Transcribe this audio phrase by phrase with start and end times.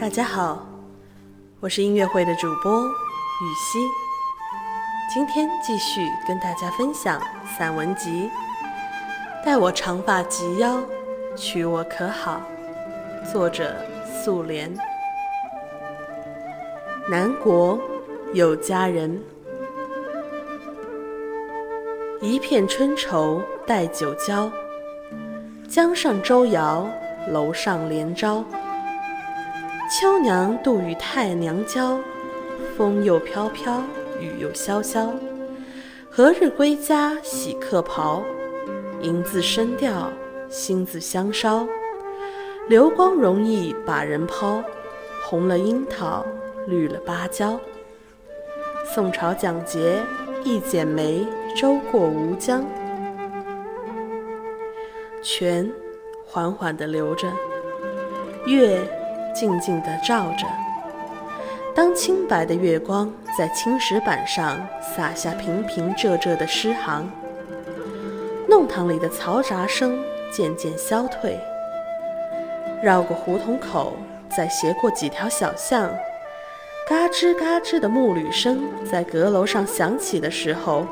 [0.00, 0.66] 大家好，
[1.60, 3.78] 我是音乐会的主播雨熙，
[5.12, 7.20] 今天继续跟大家分享
[7.56, 8.28] 散文集
[9.44, 10.82] 《待我长发及腰，
[11.36, 12.40] 娶我可好》，
[13.32, 13.76] 作者
[14.22, 14.74] 素莲。
[17.08, 17.78] 南国
[18.32, 19.22] 有佳人，
[22.20, 24.50] 一片春愁待酒浇，
[25.70, 26.90] 江上舟摇，
[27.28, 28.44] 楼上帘招。
[29.88, 31.96] 秋娘渡与太娘娇，
[32.76, 33.80] 风又飘飘，
[34.18, 35.10] 雨又潇潇。
[36.10, 38.24] 何日归家洗客袍？
[39.00, 40.10] 银字声调，
[40.48, 41.64] 心字香烧。
[42.68, 44.60] 流光容易把人抛，
[45.24, 46.26] 红了樱桃，
[46.66, 47.56] 绿了芭蕉。
[48.92, 49.98] 宋朝蒋捷
[50.42, 51.24] 一剪梅，
[51.56, 52.64] 舟过吴江。
[55.22, 55.70] 泉
[56.26, 57.28] 缓缓地流着，
[58.46, 58.80] 月。
[59.32, 60.44] 静静地照着，
[61.72, 67.08] 当清白的月光在青石板上洒下平平仄仄的诗行，
[68.48, 71.38] 弄堂里的嘈杂声渐渐消退。
[72.82, 73.92] 绕过胡同口，
[74.36, 75.88] 再斜过几条小巷，
[76.88, 80.84] 嘎吱嘎吱的木履声在阁楼上响起的时候，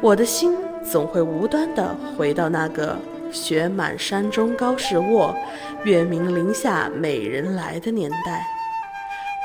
[0.00, 0.56] 我的心
[0.88, 2.96] 总会无端地回到那个。
[3.36, 5.36] 雪满山中高士卧，
[5.84, 8.42] 月明林下美人来的年代，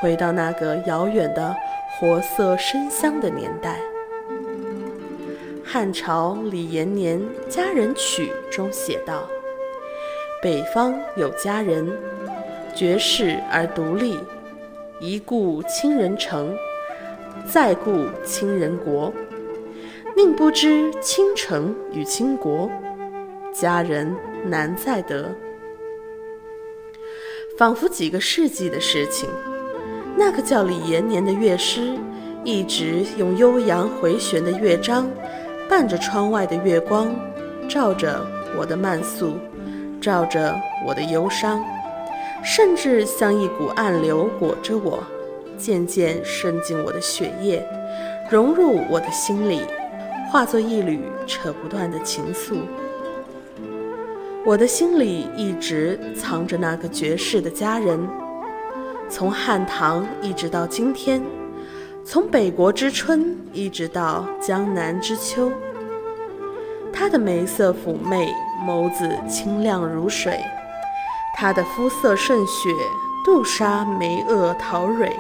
[0.02, 1.54] 回到那个遥远的
[2.00, 3.78] 活色生香的年代。
[5.66, 7.20] 汉朝李延年
[7.50, 9.28] 《佳人曲》中写道
[10.42, 11.92] ：“北方有佳人，
[12.74, 14.18] 绝世而独立，
[15.02, 16.56] 一顾倾人城，
[17.46, 19.14] 再顾倾人国，
[20.16, 22.72] 宁不知倾城与倾国？”
[23.54, 25.30] 佳人难再得，
[27.58, 29.30] 仿佛几个世纪的事情。
[30.16, 31.98] 那个叫李延年的乐师，
[32.44, 35.10] 一直用悠扬回旋的乐章，
[35.70, 37.14] 伴着窗外的月光，
[37.68, 38.26] 照着
[38.58, 39.34] 我的慢速，
[40.00, 41.64] 照着我的忧伤，
[42.44, 45.04] 甚至像一股暗流裹着我，
[45.58, 47.66] 渐渐渗进我的血液，
[48.30, 49.62] 融入我的心里，
[50.32, 52.60] 化作一缕扯不断的情愫。
[54.44, 58.10] 我的心里一直藏着那个绝世的佳人，
[59.08, 61.22] 从汉唐一直到今天，
[62.04, 65.52] 从北国之春一直到江南之秋。
[66.92, 68.34] 她的眉色妩媚，
[68.66, 70.34] 眸子清亮如水；
[71.38, 72.72] 她的肤色胜雪，
[73.24, 75.16] 杜莎眉萼桃蕊。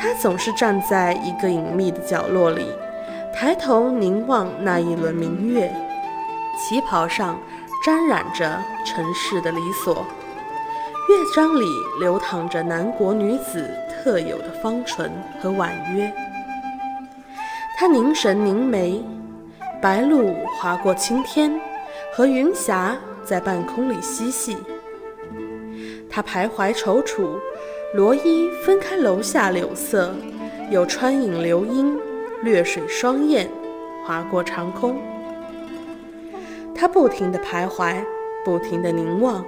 [0.00, 2.64] 她总是站在一个隐秘的角落里，
[3.34, 5.70] 抬头凝望那一轮明月，
[6.56, 7.38] 旗袍上。
[7.82, 10.04] 沾染着尘世的离索，
[11.08, 11.64] 乐章里
[11.98, 15.10] 流淌着南国女子特有的芳醇
[15.40, 16.12] 和婉约。
[17.78, 19.02] 她凝神凝眉，
[19.80, 21.58] 白鹭划过青天，
[22.12, 24.58] 和云霞在半空里嬉戏。
[26.10, 27.30] 她徘徊踌躇，
[27.94, 30.14] 罗衣分开楼下柳色，
[30.70, 31.98] 有穿影流莺，
[32.42, 33.48] 掠水双燕，
[34.04, 35.00] 划过长空。
[36.80, 38.02] 他不停地徘徊，
[38.42, 39.44] 不停地凝望，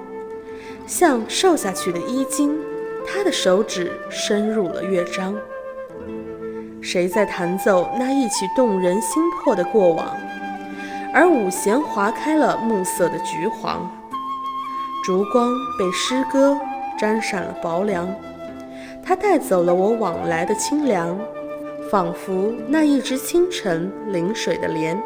[0.87, 2.54] 像瘦下去的衣襟。
[3.06, 5.34] 他的手指伸入了乐章。
[6.82, 10.15] 谁在弹奏那一曲动人心魄的过往？
[11.15, 13.91] 而五弦划开了暮色的橘黄，
[15.03, 16.60] 烛光被诗歌
[16.99, 18.06] 沾染了薄凉。
[19.03, 21.19] 它带走了我往来的清凉，
[21.91, 25.03] 仿佛那一只清晨临水的莲。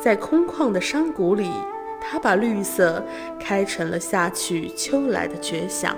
[0.00, 1.50] 在空旷的山谷里，
[2.00, 3.02] 他把绿色
[3.40, 5.96] 开成了夏去秋来的绝响。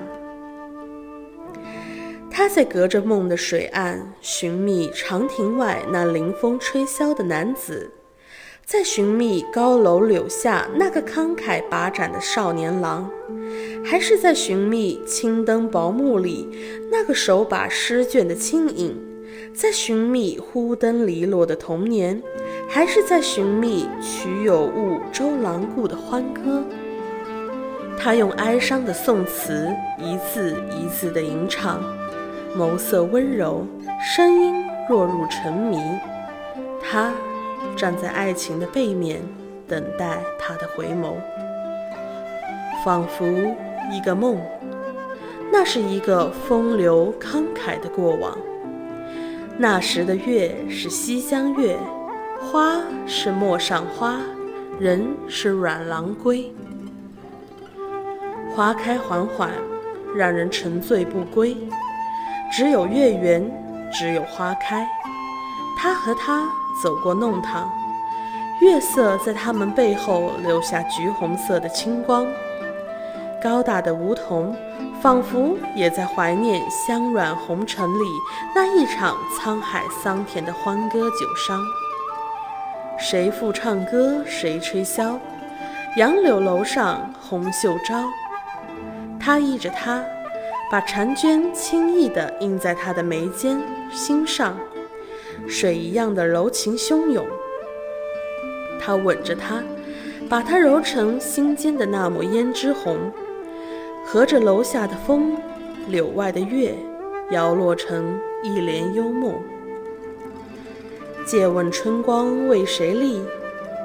[2.31, 7.91] 他在隔着梦的水岸寻觅长亭外那临风吹箫的男子，
[8.65, 13.11] 在寻觅高楼柳下那个慷慨把盏的少年郎，
[13.85, 16.47] 还是在寻觅青灯薄暮里
[16.93, 19.01] 那个手把诗卷的轻影，
[19.55, 22.23] 在寻觅忽灯离落的童年。
[22.69, 26.63] 还是在寻觅曲有误周郎顾的欢歌。
[27.99, 31.81] 他用哀伤的宋词一字一字的吟唱，
[32.57, 33.67] 眸色温柔，
[34.01, 35.81] 声音落入沉迷。
[36.83, 37.13] 他
[37.75, 39.21] 站在爱情的背面，
[39.67, 41.15] 等待他的回眸，
[42.85, 43.25] 仿佛
[43.91, 44.39] 一个梦。
[45.51, 48.37] 那是一个风流慷慨的过往。
[49.57, 51.77] 那时的月是西厢月。
[52.41, 54.17] 花是陌上花，
[54.79, 56.53] 人是软郎归。
[58.55, 59.51] 花开缓缓，
[60.15, 61.57] 让人沉醉不归。
[62.53, 63.51] 只有月圆，
[63.93, 64.89] 只有花开。
[65.79, 66.49] 他和她
[66.83, 67.71] 走过弄堂，
[68.61, 72.27] 月色在他们背后留下橘红色的清光。
[73.43, 74.57] 高大的梧桐，
[75.03, 78.05] 仿佛也在怀念香软红尘里
[78.55, 81.61] 那一场沧海桑田的欢歌酒伤。
[82.99, 85.19] 谁复唱歌，谁吹箫？
[85.97, 88.05] 杨柳楼上红袖招。
[89.21, 90.03] 他依着她，
[90.71, 93.59] 把婵娟轻易地印在他的眉间
[93.91, 94.57] 心上，
[95.47, 97.27] 水一样的柔情汹涌。
[98.81, 99.63] 他吻着她，
[100.29, 102.97] 把她揉成心间的那抹胭脂红。
[104.05, 105.37] 和着楼下的风，
[105.89, 106.75] 柳外的月，
[107.31, 109.35] 摇落成一帘幽梦。
[111.27, 113.21] 借问春光为谁立？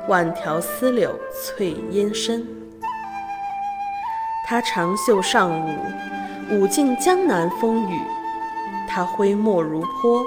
[0.07, 2.45] 万条丝柳翠烟深。
[4.47, 5.75] 他长袖善舞，
[6.51, 7.97] 舞尽江南风雨；
[8.87, 10.23] 他挥墨如泼，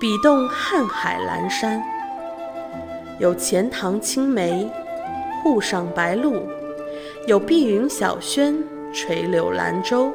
[0.00, 1.82] 笔动瀚海阑珊。
[3.18, 4.70] 有钱塘青梅，
[5.42, 6.40] 沪上白鹭；
[7.26, 8.56] 有碧云小轩。
[8.92, 10.12] 垂柳兰舟，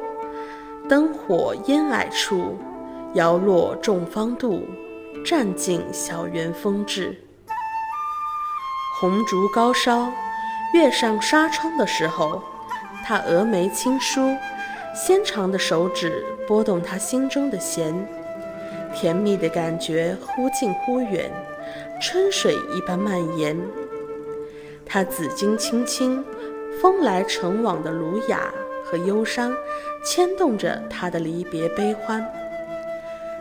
[0.88, 2.56] 灯火烟霭处，
[3.12, 4.62] 摇落众芳妒，
[5.24, 7.18] 占尽小园风致。
[9.00, 10.12] 红烛高烧，
[10.74, 12.42] 月上纱窗的时候，
[13.04, 14.36] 他峨眉轻舒，
[14.94, 17.94] 纤长的手指拨动他心中的弦，
[18.94, 21.30] 甜蜜的感觉忽近忽远，
[22.00, 23.56] 春水一般蔓延。
[24.84, 26.24] 他紫荆青青，
[26.80, 28.52] 风来尘往的儒雅。
[28.82, 29.54] 和忧伤
[30.02, 32.26] 牵动着他的离别悲欢，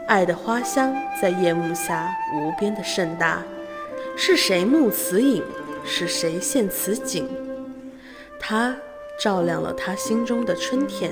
[0.09, 0.91] 爱的花香
[1.21, 3.44] 在夜幕下无边的盛大。
[4.17, 5.44] 是谁慕此影？
[5.85, 7.29] 是谁羡此景？
[8.39, 8.75] 他
[9.19, 11.11] 照亮了他心中的春天，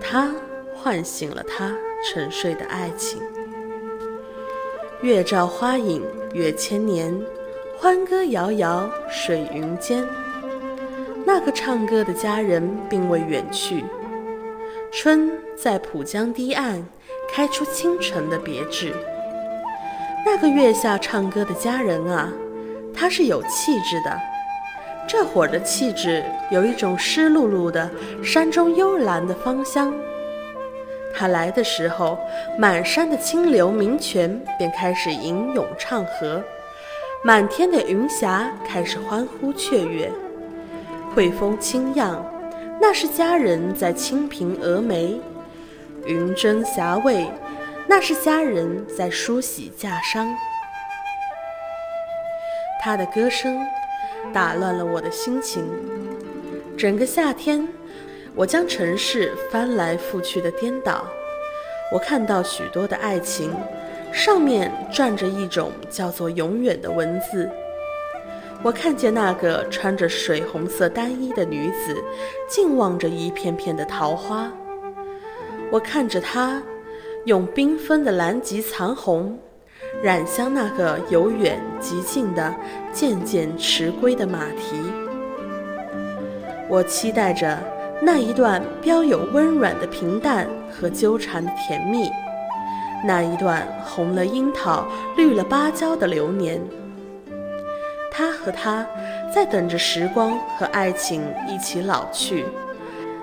[0.00, 0.34] 他
[0.74, 3.20] 唤醒了他沉睡的爱情。
[5.02, 6.02] 月照花影
[6.32, 7.14] 月千年，
[7.78, 10.02] 欢歌遥遥水云间。
[11.26, 13.84] 那个唱歌的佳人并未远去，
[14.90, 16.82] 春在浦江堤岸
[17.32, 18.94] 开出清晨的别致。
[20.24, 22.32] 那个月下唱歌的佳人啊，
[22.94, 24.20] 她是有气质的。
[25.08, 27.88] 这会儿的气质有一种湿漉漉的
[28.24, 29.94] 山中幽兰的芳香。
[31.14, 32.18] 他来的时候，
[32.58, 36.42] 满山的清流鸣泉便开始吟咏唱和，
[37.22, 40.10] 满天的云霞开始欢呼雀跃。
[41.14, 42.22] 惠风清漾，
[42.78, 45.18] 那是佳人在清平峨眉；
[46.06, 47.26] 云蒸霞蔚，
[47.88, 50.26] 那是佳人在梳洗嫁裳。
[52.80, 53.58] 她的歌声
[54.32, 55.64] 打乱了我的心情。
[56.78, 57.66] 整个夏天，
[58.34, 61.04] 我将城市翻来覆去的颠倒。
[61.90, 63.52] 我看到许多的爱情，
[64.12, 67.50] 上面转着一种叫做“永远”的文字。
[68.62, 72.02] 我看见那个穿着水红色单衣的女子，
[72.48, 74.52] 静望着一片片的桃花。
[75.70, 76.62] 我看着他，
[77.24, 79.36] 用缤纷的蓝及残红，
[80.02, 82.54] 染香那个由远及近的
[82.92, 84.80] 渐渐迟归的马蹄。
[86.68, 87.58] 我期待着
[88.00, 92.10] 那一段标有温软的平淡和纠缠的甜蜜，
[93.04, 96.60] 那一段红了樱桃、绿了芭蕉的流年。
[98.10, 98.86] 他和她
[99.34, 102.44] 在等着时光和爱情一起老去，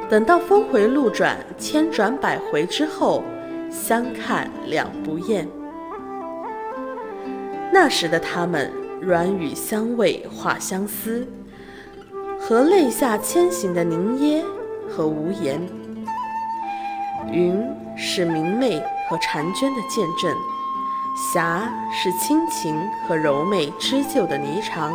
[0.09, 3.23] 等到峰回路转、千转百回之后，
[3.71, 5.47] 相看两不厌。
[7.71, 11.27] 那时的他们，软语相慰化相思，
[12.39, 14.43] 和泪下千行的凝噎
[14.87, 15.59] 和无言。
[17.31, 18.79] 云是明媚
[19.09, 20.31] 和婵娟的见证。
[21.15, 22.75] 霞是亲情
[23.07, 24.91] 和柔媚织就的霓裳，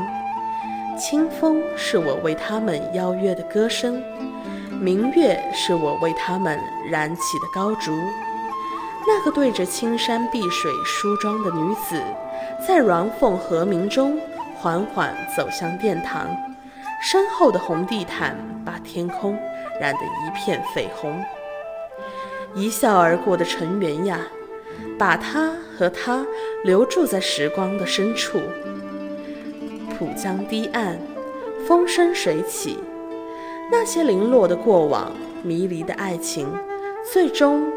[0.97, 4.03] 清风是我为他们邀约的歌声，
[4.81, 6.59] 明月是我为他们
[6.89, 7.93] 燃起的高烛。
[9.07, 12.01] 那个对着青山碧水梳妆的女子，
[12.67, 14.19] 在鸾凤和鸣中
[14.57, 16.29] 缓缓走向殿堂，
[17.03, 19.37] 身后的红地毯把天空
[19.81, 21.25] 染得一片绯红。
[22.55, 24.21] 一笑而过的尘缘呀！
[24.97, 26.25] 把他和她
[26.65, 28.41] 留住在时光的深处。
[29.99, 30.99] 浦江堤岸，
[31.67, 32.79] 风生水起，
[33.71, 36.49] 那些零落的过往，迷离的爱情，
[37.13, 37.71] 最终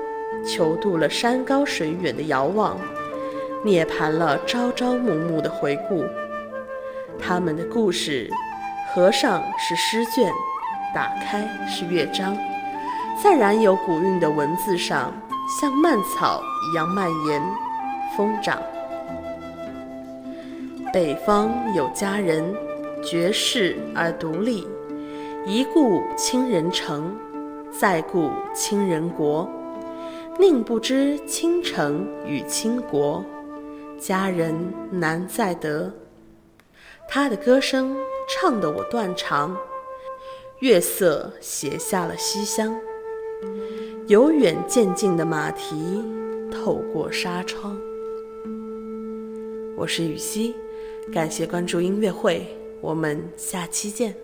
[0.45, 2.79] 囚渡了山高水远的遥望，
[3.63, 6.05] 涅槃了朝朝暮暮的回顾。
[7.19, 8.29] 他们的故事，
[8.93, 10.31] 合上是诗卷，
[10.95, 12.37] 打开是乐章，
[13.21, 15.13] 在染有古韵的文字上，
[15.59, 17.41] 像蔓草一样蔓延、
[18.15, 18.57] 疯长。
[20.93, 22.55] 北方有佳人，
[23.03, 24.67] 绝世而独立，
[25.43, 27.17] 一顾倾人城，
[27.71, 29.49] 再顾倾人国。
[30.39, 33.25] 宁不知倾城与倾国，
[33.97, 34.55] 佳人
[34.91, 35.91] 难再得。
[37.07, 37.97] 他的歌声
[38.29, 39.57] 唱得我断肠，
[40.59, 42.79] 月色写下了西厢。
[44.07, 46.03] 由远渐近的马蹄
[46.51, 47.75] 透过纱窗。
[49.75, 50.55] 我是雨熙，
[51.11, 52.45] 感谢关注音乐会，
[52.79, 54.15] 我们下期见。